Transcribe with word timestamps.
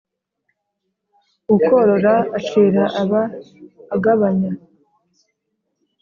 Ukorora 1.55 2.13
acira 2.37 2.83
aba 3.01 3.21
agabanya. 3.95 4.51